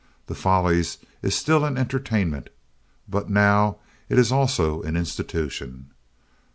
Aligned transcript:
The 0.25 0.33
Follies 0.33 0.97
is 1.21 1.35
still 1.35 1.63
an 1.63 1.77
entertainment, 1.77 2.49
but 3.07 3.29
now 3.29 3.77
it 4.09 4.17
is 4.17 4.31
also 4.31 4.81
an 4.81 4.97
institution. 4.97 5.91